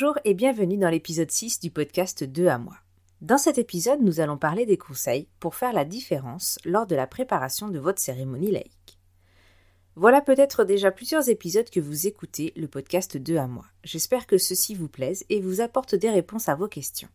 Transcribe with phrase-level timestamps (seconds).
[0.00, 2.76] Bonjour et bienvenue dans l'épisode 6 du podcast 2 à moi.
[3.20, 7.06] Dans cet épisode, nous allons parler des conseils pour faire la différence lors de la
[7.06, 8.98] préparation de votre cérémonie laïque.
[9.96, 13.66] Voilà peut-être déjà plusieurs épisodes que vous écoutez le podcast 2 à moi.
[13.84, 17.10] J'espère que ceci vous plaise et vous apporte des réponses à vos questions.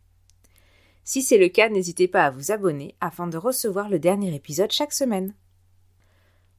[1.02, 4.70] Si c'est le cas, n'hésitez pas à vous abonner afin de recevoir le dernier épisode
[4.70, 5.34] chaque semaine.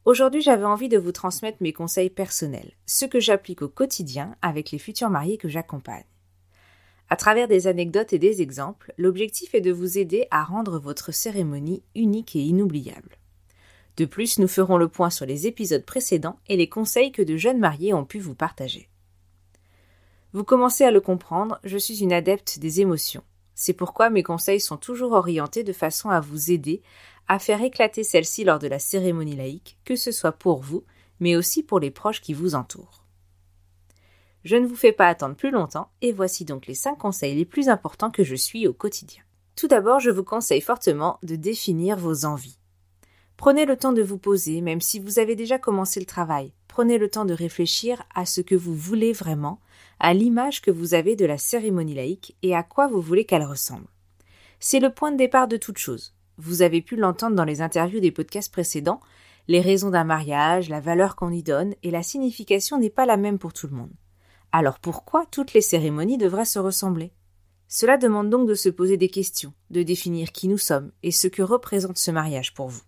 [0.03, 4.71] Aujourd'hui, j'avais envie de vous transmettre mes conseils personnels, ce que j'applique au quotidien avec
[4.71, 6.03] les futurs mariés que j'accompagne.
[7.09, 11.13] À travers des anecdotes et des exemples, l'objectif est de vous aider à rendre votre
[11.13, 13.17] cérémonie unique et inoubliable.
[13.95, 17.37] De plus, nous ferons le point sur les épisodes précédents et les conseils que de
[17.37, 18.89] jeunes mariés ont pu vous partager.
[20.33, 23.23] Vous commencez à le comprendre, je suis une adepte des émotions.
[23.55, 26.83] C'est pourquoi mes conseils sont toujours orientés de façon à vous aider
[27.27, 30.83] à faire éclater celle-ci lors de la cérémonie laïque, que ce soit pour vous,
[31.19, 33.06] mais aussi pour les proches qui vous entourent.
[34.47, 37.43] Je ne vous fais pas attendre plus longtemps, et voici donc les 5 conseils les
[37.43, 39.21] plus importants que je suis au quotidien.
[39.57, 42.57] Tout d'abord, je vous conseille fortement de définir vos envies.
[43.35, 46.53] Prenez le temps de vous poser, même si vous avez déjà commencé le travail.
[46.69, 49.59] Prenez le temps de réfléchir à ce que vous voulez vraiment,
[49.99, 53.43] à l'image que vous avez de la cérémonie laïque et à quoi vous voulez qu'elle
[53.43, 53.89] ressemble.
[54.61, 56.15] C'est le point de départ de toute chose.
[56.37, 59.01] Vous avez pu l'entendre dans les interviews des podcasts précédents,
[59.49, 63.17] les raisons d'un mariage, la valeur qu'on y donne et la signification n'est pas la
[63.17, 63.91] même pour tout le monde.
[64.51, 67.11] Alors pourquoi toutes les cérémonies devraient se ressembler?
[67.67, 71.27] Cela demande donc de se poser des questions, de définir qui nous sommes et ce
[71.27, 72.83] que représente ce mariage pour vous.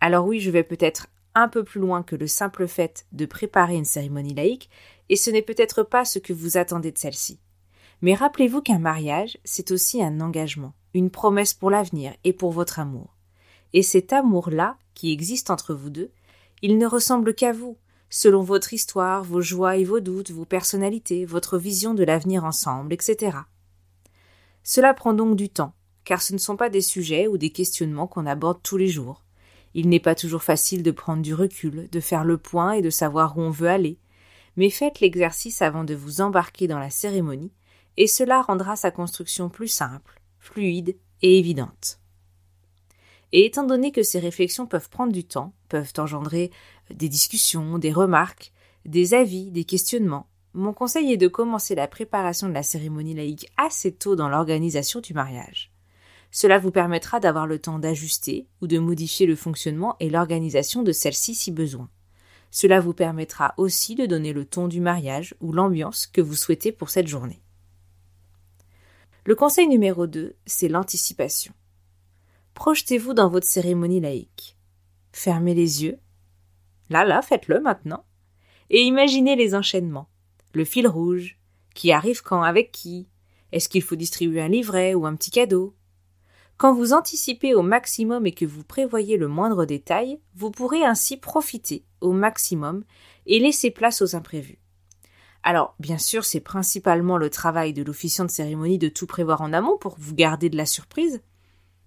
[0.00, 3.76] Alors oui, je vais peut-être un peu plus loin que le simple fait de préparer
[3.76, 4.70] une cérémonie laïque,
[5.08, 7.38] et ce n'est peut-être pas ce que vous attendez de celle-ci.
[8.02, 12.78] Mais rappelez-vous qu'un mariage, c'est aussi un engagement, une promesse pour l'avenir et pour votre
[12.78, 13.16] amour.
[13.72, 16.10] Et cet amour-là, qui existe entre vous deux,
[16.62, 17.76] il ne ressemble qu'à vous,
[18.10, 22.92] selon votre histoire, vos joies et vos doutes, vos personnalités, votre vision de l'avenir ensemble,
[22.92, 23.38] etc.
[24.64, 25.72] Cela prend donc du temps,
[26.04, 29.24] car ce ne sont pas des sujets ou des questionnements qu'on aborde tous les jours.
[29.74, 32.90] Il n'est pas toujours facile de prendre du recul, de faire le point et de
[32.90, 33.98] savoir où on veut aller,
[34.56, 37.52] mais faites l'exercice avant de vous embarquer dans la cérémonie,
[37.96, 42.00] et cela rendra sa construction plus simple, fluide et évidente.
[43.32, 46.50] Et étant donné que ces réflexions peuvent prendre du temps, peuvent engendrer
[46.94, 48.52] des discussions, des remarques,
[48.84, 53.48] des avis, des questionnements, mon conseil est de commencer la préparation de la cérémonie laïque
[53.56, 55.72] assez tôt dans l'organisation du mariage.
[56.32, 60.92] Cela vous permettra d'avoir le temps d'ajuster ou de modifier le fonctionnement et l'organisation de
[60.92, 61.88] celle-ci si besoin.
[62.50, 66.72] Cela vous permettra aussi de donner le ton du mariage ou l'ambiance que vous souhaitez
[66.72, 67.42] pour cette journée.
[69.24, 71.52] Le conseil numéro 2, c'est l'anticipation.
[72.54, 74.56] Projetez-vous dans votre cérémonie laïque.
[75.12, 75.98] Fermez les yeux.
[76.90, 78.04] Là, là, faites-le maintenant.
[78.68, 80.08] Et imaginez les enchaînements.
[80.52, 81.38] Le fil rouge.
[81.74, 83.08] Qui arrive quand avec qui?
[83.52, 85.74] Est-ce qu'il faut distribuer un livret ou un petit cadeau?
[86.56, 91.16] Quand vous anticipez au maximum et que vous prévoyez le moindre détail, vous pourrez ainsi
[91.16, 92.84] profiter au maximum
[93.24, 94.58] et laisser place aux imprévus.
[95.42, 99.54] Alors, bien sûr, c'est principalement le travail de l'officiant de cérémonie de tout prévoir en
[99.54, 101.22] amont pour vous garder de la surprise.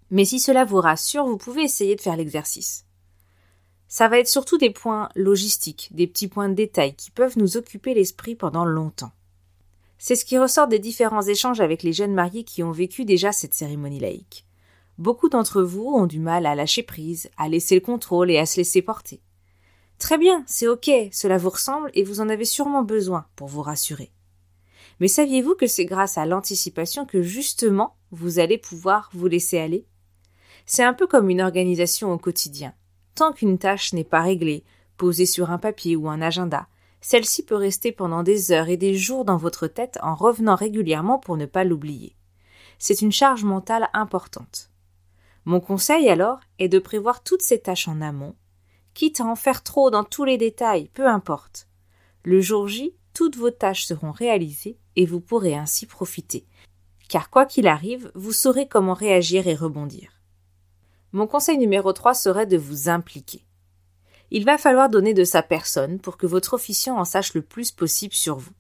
[0.10, 2.88] Mais si cela vous rassure, vous pouvez essayer de faire l'exercice.
[3.96, 7.58] Ça va être surtout des points logistiques, des petits points de détail qui peuvent nous
[7.58, 9.12] occuper l'esprit pendant longtemps.
[10.00, 13.32] C'est ce qui ressort des différents échanges avec les jeunes mariés qui ont vécu déjà
[13.32, 14.48] cette cérémonie laïque.
[14.98, 18.48] Beaucoup d'entre vous ont du mal à lâcher prise, à laisser le contrôle et à
[18.48, 19.22] se laisser porter.
[20.00, 23.62] Très bien, c'est ok, cela vous ressemble et vous en avez sûrement besoin pour vous
[23.62, 24.12] rassurer.
[25.02, 29.86] Mais saviez-vous que c'est grâce à l'anticipation que justement vous allez pouvoir vous laisser aller?
[30.66, 32.74] C'est un peu comme une organisation au quotidien.
[33.16, 34.64] Tant qu'une tâche n'est pas réglée,
[34.98, 36.68] posée sur un papier ou un agenda,
[37.02, 41.20] celle-ci peut rester pendant des heures et des jours dans votre tête en revenant régulièrement
[41.20, 42.16] pour ne pas l'oublier.
[42.80, 44.70] C'est une charge mentale importante.
[45.46, 48.36] Mon conseil alors est de prévoir toutes ces tâches en amont
[48.94, 51.68] quitte à en faire trop dans tous les détails, peu importe.
[52.24, 56.46] Le jour J, toutes vos tâches seront réalisées et vous pourrez ainsi profiter.
[57.10, 60.23] Car quoi qu'il arrive, vous saurez comment réagir et rebondir.
[61.16, 63.46] Mon conseil numéro 3 serait de vous impliquer.
[64.32, 67.72] il va falloir donner de sa personne pour que votre officiant en sache le plus
[67.72, 68.54] possible sur vous.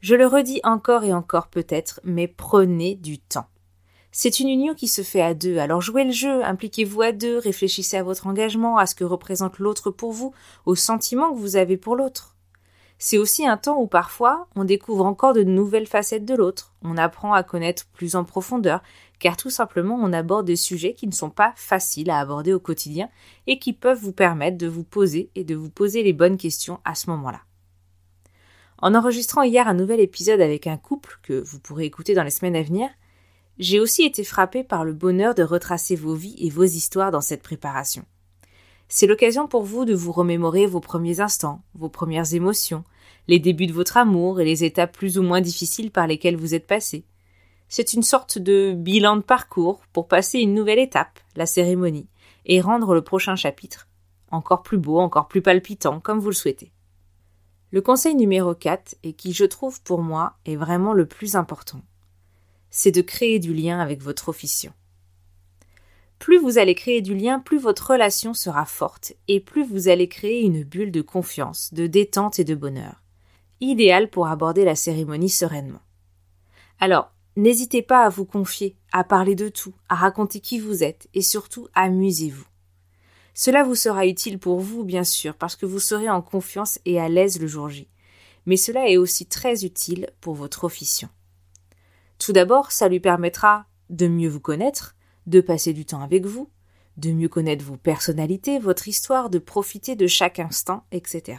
[0.00, 3.48] Je le redis encore et encore peut-être, mais prenez du temps.
[4.12, 7.38] C'est une union qui se fait à deux, alors jouez le jeu, impliquez-vous à deux,
[7.38, 10.32] réfléchissez à votre engagement, à ce que représente l'autre pour vous,
[10.66, 12.36] aux sentiments que vous avez pour l'autre.
[12.98, 16.96] C'est aussi un temps où parfois on découvre encore de nouvelles facettes de l'autre, on
[16.96, 18.82] apprend à connaître plus en profondeur,
[19.22, 22.58] car tout simplement on aborde des sujets qui ne sont pas faciles à aborder au
[22.58, 23.08] quotidien
[23.46, 26.80] et qui peuvent vous permettre de vous poser et de vous poser les bonnes questions
[26.84, 27.42] à ce moment-là.
[28.78, 32.32] En enregistrant hier un nouvel épisode avec un couple que vous pourrez écouter dans les
[32.32, 32.90] semaines à venir,
[33.60, 37.20] j'ai aussi été frappée par le bonheur de retracer vos vies et vos histoires dans
[37.20, 38.04] cette préparation.
[38.88, 42.82] C'est l'occasion pour vous de vous remémorer vos premiers instants, vos premières émotions,
[43.28, 46.54] les débuts de votre amour et les étapes plus ou moins difficiles par lesquelles vous
[46.56, 47.04] êtes passé.
[47.74, 52.06] C'est une sorte de bilan de parcours pour passer une nouvelle étape, la cérémonie,
[52.44, 53.88] et rendre le prochain chapitre
[54.30, 56.70] encore plus beau, encore plus palpitant, comme vous le souhaitez.
[57.70, 61.80] Le conseil numéro 4, et qui je trouve pour moi est vraiment le plus important,
[62.68, 64.74] c'est de créer du lien avec votre officiant.
[66.18, 70.08] Plus vous allez créer du lien, plus votre relation sera forte, et plus vous allez
[70.08, 73.02] créer une bulle de confiance, de détente et de bonheur,
[73.60, 75.80] idéal pour aborder la cérémonie sereinement.
[76.78, 81.08] Alors, N'hésitez pas à vous confier, à parler de tout, à raconter qui vous êtes
[81.14, 82.46] et surtout amusez-vous.
[83.34, 87.00] Cela vous sera utile pour vous, bien sûr, parce que vous serez en confiance et
[87.00, 87.88] à l'aise le jour J.
[88.44, 91.08] Mais cela est aussi très utile pour votre officiant.
[92.18, 94.94] Tout d'abord, ça lui permettra de mieux vous connaître,
[95.26, 96.50] de passer du temps avec vous,
[96.98, 101.38] de mieux connaître vos personnalités, votre histoire, de profiter de chaque instant, etc.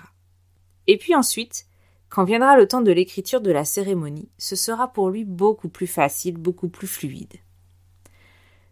[0.88, 1.68] Et puis ensuite,
[2.14, 5.88] quand viendra le temps de l'écriture de la cérémonie, ce sera pour lui beaucoup plus
[5.88, 7.34] facile, beaucoup plus fluide.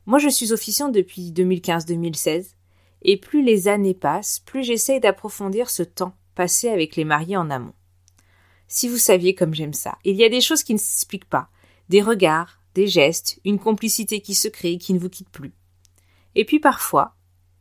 [0.06, 2.54] Moi, je suis officiant depuis 2015-2016,
[3.02, 7.50] et plus les années passent, plus j'essaye d'approfondir ce temps passé avec les mariés en
[7.50, 7.74] amont.
[8.68, 11.50] Si vous saviez comme j'aime ça, il y a des choses qui ne s'expliquent pas,
[11.90, 15.54] des regards, des gestes, une complicité qui se crée et qui ne vous quitte plus.
[16.36, 17.16] Et puis parfois,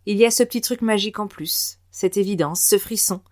[0.04, 3.22] il y a ce petit truc magique en plus, cette évidence, ce frisson,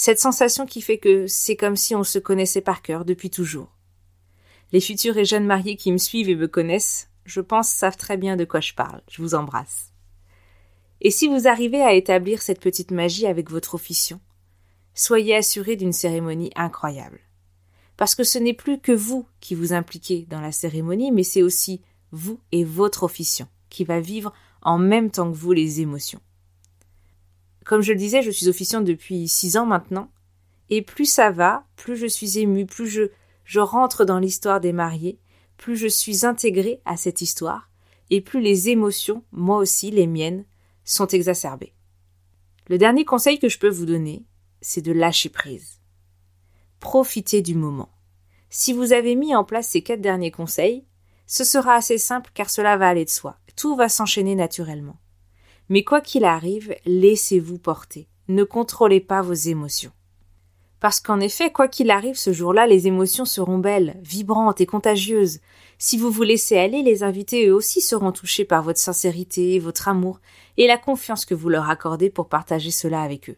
[0.00, 3.76] cette sensation qui fait que c'est comme si on se connaissait par cœur depuis toujours.
[4.70, 8.16] Les futurs et jeunes mariés qui me suivent et me connaissent, je pense, savent très
[8.16, 9.02] bien de quoi je parle.
[9.10, 9.92] Je vous embrasse.
[11.00, 14.20] Et si vous arrivez à établir cette petite magie avec votre officiant,
[14.94, 17.18] soyez assurés d'une cérémonie incroyable.
[17.96, 21.42] Parce que ce n'est plus que vous qui vous impliquez dans la cérémonie, mais c'est
[21.42, 26.20] aussi vous et votre officiant qui va vivre en même temps que vous les émotions.
[27.68, 30.10] Comme je le disais, je suis officiante depuis six ans maintenant,
[30.70, 35.18] et plus ça va, plus je suis émue, plus je, rentre dans l'histoire des mariés,
[35.58, 37.68] plus je suis intégrée à cette histoire,
[38.08, 40.46] et plus les émotions, moi aussi les miennes,
[40.82, 41.74] sont exacerbées.
[42.68, 44.24] Le dernier conseil que je peux vous donner,
[44.62, 45.82] c'est de lâcher prise.
[46.80, 47.90] Profitez du moment.
[48.48, 50.86] Si vous avez mis en place ces quatre derniers conseils,
[51.26, 53.36] ce sera assez simple car cela va aller de soi.
[53.56, 54.98] Tout va s'enchaîner naturellement.
[55.68, 58.08] Mais quoi qu'il arrive, laissez-vous porter.
[58.28, 59.92] Ne contrôlez pas vos émotions.
[60.80, 65.40] Parce qu'en effet, quoi qu'il arrive ce jour-là, les émotions seront belles, vibrantes et contagieuses.
[65.76, 69.88] Si vous vous laissez aller, les invités eux aussi seront touchés par votre sincérité, votre
[69.88, 70.20] amour
[70.56, 73.36] et la confiance que vous leur accordez pour partager cela avec eux.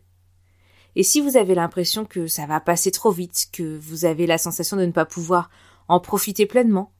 [0.97, 4.39] Et si vous avez l'impression que ça va passer trop vite, que vous avez la
[4.39, 5.51] sensation de ne pas pouvoir
[5.89, 6.93] en profiter pleinement,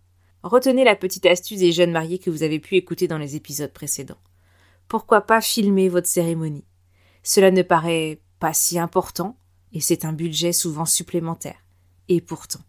[0.43, 3.73] retenez la petite astuce des jeunes mariés que vous avez pu écouter dans les épisodes
[3.73, 4.19] précédents
[4.91, 6.65] pourquoi pas filmer votre cérémonie
[7.23, 9.39] Cela ne paraît pas si important,
[9.73, 11.65] et c'est un budget souvent supplémentaire.
[12.09, 12.65] Et pourtant,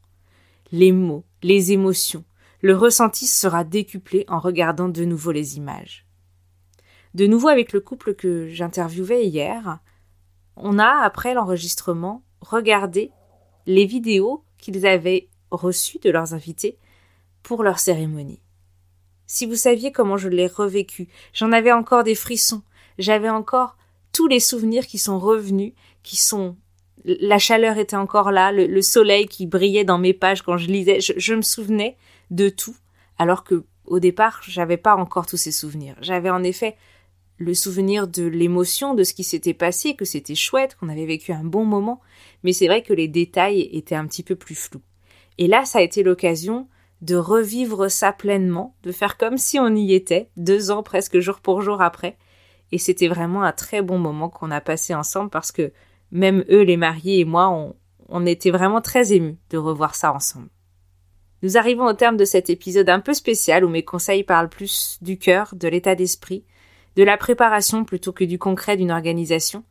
[0.72, 2.24] les mots, les émotions,
[2.62, 6.06] le ressenti sera décuplé en regardant de nouveau les images.
[7.16, 9.80] De nouveau avec le couple que j'interviewais hier,
[10.56, 13.10] on a, après l'enregistrement, regardé
[13.66, 16.78] les vidéos qu'ils avaient reçues de leurs invités
[17.42, 18.44] pour leur cérémonie.
[19.34, 22.64] Si vous saviez comment je l'ai revécu, j'en avais encore des frissons,
[22.98, 23.78] j'avais encore
[24.12, 25.72] tous les souvenirs qui sont revenus,
[26.04, 26.58] qui sont
[27.06, 31.00] la chaleur était encore là, le, soleil qui brillait dans mes pages quand je lisais,
[31.00, 31.96] je, me souvenais
[32.30, 32.76] de tout,
[33.18, 35.96] alors que au départ j'avais pas encore tous ces souvenirs.
[36.02, 36.76] J'avais en effet
[37.38, 41.32] le souvenir de l'émotion, de ce qui s'était passé, que c'était chouette, qu'on avait vécu
[41.32, 42.02] un bon moment,
[42.44, 44.82] mais c'est vrai que les détails étaient un petit peu plus flous.
[45.38, 46.68] Et là, ça a été l'occasion
[47.02, 51.40] de revivre ça pleinement, de faire comme si on y était, deux ans presque jour
[51.40, 52.18] pour jour après.
[52.72, 55.74] Et c'était vraiment un très bon moment qu'on a passé ensemble parce que
[56.12, 57.76] même eux, les mariés et moi, on,
[58.08, 60.50] on était vraiment très émus de revoir ça ensemble.
[61.44, 65.00] Nous arrivons au terme de cet épisode un peu spécial où mes conseils parlent plus
[65.02, 66.46] du cœur, de l'état d'esprit,
[66.96, 69.64] de la préparation plutôt que du concret d'une organisation.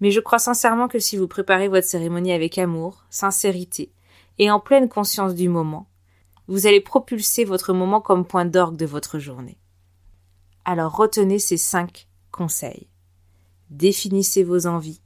[0.00, 3.92] Mais je crois sincèrement que si vous préparez votre cérémonie avec amour, sincérité
[4.38, 5.86] et en pleine conscience du moment,
[6.48, 9.58] vous allez propulser votre moment comme point d'orgue de votre journée.
[10.64, 12.88] Alors retenez ces cinq conseils.
[13.70, 15.00] Définissez vos envies,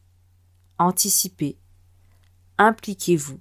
[0.78, 1.59] anticipez,
[2.59, 3.40] impliquez-vous,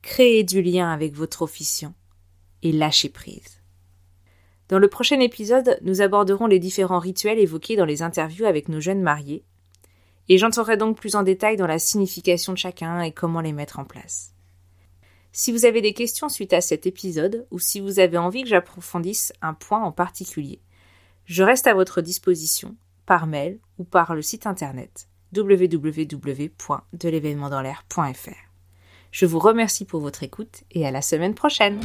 [0.00, 1.94] créez du lien avec votre officiant
[2.62, 3.60] et lâchez prise.
[4.68, 8.80] Dans le prochain épisode, nous aborderons les différents rituels évoqués dans les interviews avec nos
[8.80, 9.44] jeunes mariés,
[10.28, 13.78] et j'entrerai donc plus en détail dans la signification de chacun et comment les mettre
[13.78, 14.34] en place.
[15.40, 18.48] Si vous avez des questions suite à cet épisode, ou si vous avez envie que
[18.48, 20.60] j'approfondisse un point en particulier,
[21.26, 22.74] je reste à votre disposition
[23.06, 28.30] par mail ou par le site internet www.delevénementdanslair.fr.
[29.12, 31.78] Je vous remercie pour votre écoute et à la semaine prochaine.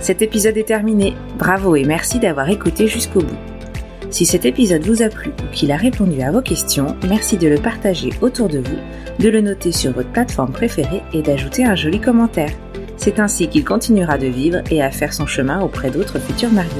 [0.00, 1.14] Cet épisode est terminé.
[1.36, 3.57] Bravo et merci d'avoir écouté jusqu'au bout.
[4.10, 7.48] Si cet épisode vous a plu ou qu'il a répondu à vos questions, merci de
[7.48, 8.78] le partager autour de vous,
[9.18, 12.52] de le noter sur votre plateforme préférée et d'ajouter un joli commentaire.
[12.96, 16.70] C'est ainsi qu'il continuera de vivre et à faire son chemin auprès d'autres futurs mariés.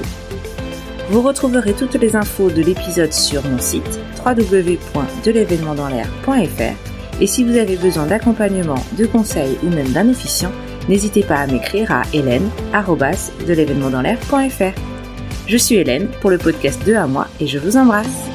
[1.11, 6.89] Vous retrouverez toutes les infos de l'épisode sur mon site www.delevénementdanslair.fr
[7.21, 10.53] et si vous avez besoin d'accompagnement, de conseils ou même d'un officiant,
[10.89, 12.49] n'hésitez pas à m'écrire à hélène
[13.47, 13.55] de
[15.49, 18.28] Je suis Hélène pour le podcast 2 à moi et je vous embrasse.